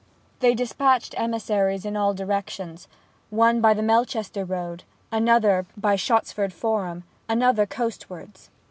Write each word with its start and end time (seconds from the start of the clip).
They 0.39 0.55
despatched 0.55 1.13
emissaries 1.15 1.85
in 1.85 1.95
all 1.95 2.15
directions; 2.15 2.87
one 3.29 3.61
by 3.61 3.75
the 3.75 3.83
Melchester 3.83 4.43
Road, 4.43 4.83
another 5.11 5.67
by 5.77 5.95
Shottsford 5.95 6.53
Forum, 6.53 7.03
another 7.29 7.67
coastwards. 7.67 8.49